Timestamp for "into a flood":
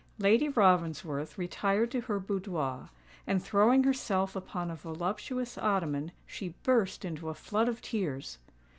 7.05-7.69